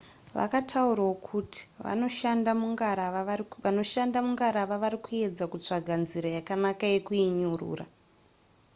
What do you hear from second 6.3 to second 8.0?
yakanaka yekuinyurura